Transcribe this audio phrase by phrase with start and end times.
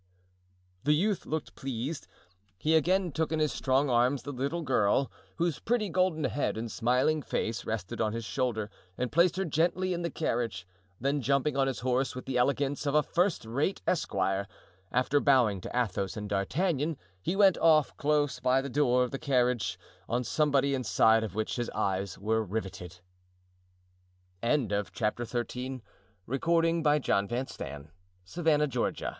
[0.83, 2.07] The youth looked pleased.
[2.57, 6.71] He again took in his strong arms the little girl, whose pretty golden head and
[6.71, 10.65] smiling face rested on his shoulder, and placed her gently in the carriage;
[10.99, 14.47] then jumping on his horse with the elegance of a first rate esquire,
[14.91, 19.19] after bowing to Athos and D'Artagnan, he went off close by the door of the
[19.19, 19.77] carriage,
[20.09, 23.01] on somebody inside of which his eyes were riveted.
[24.41, 25.81] Chapter XIV.
[26.27, 26.81] The Castle of Bragelonne.
[26.81, 27.91] Whilst this scene
[28.65, 29.09] was goi